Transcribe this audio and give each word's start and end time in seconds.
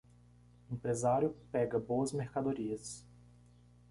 Empresário 0.67 1.37
pega 1.51 1.77
boas 1.77 2.11
mercadorias 2.11 3.05